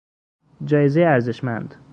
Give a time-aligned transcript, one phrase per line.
[0.65, 1.75] جایزهی ارزشمند